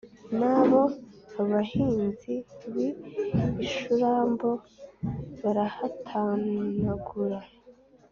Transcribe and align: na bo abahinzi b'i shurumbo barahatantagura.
na 0.39 0.55
bo 0.69 0.81
abahinzi 1.41 2.33
b'i 2.71 2.87
shurumbo 3.71 4.49
barahatantagura. 5.41 7.39